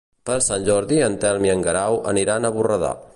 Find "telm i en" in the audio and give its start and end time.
1.25-1.61